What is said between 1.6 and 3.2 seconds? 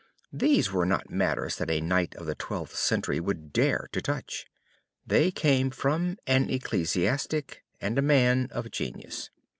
a knight of the Twelfth Century